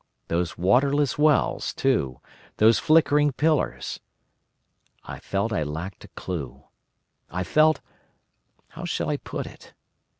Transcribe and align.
Those 0.29 0.57
waterless 0.57 1.19
wells, 1.19 1.75
too, 1.75 2.21
those 2.57 2.79
flickering 2.79 3.33
pillars. 3.33 3.99
I 5.03 5.19
felt 5.19 5.53
I 5.53 5.61
lacked 5.61 6.03
a 6.03 6.07
clue. 6.07 6.63
I 7.29 7.43
felt—how 7.43 8.83
shall 8.85 9.11
I 9.11 9.17
put 9.17 9.45
it? 9.45 9.75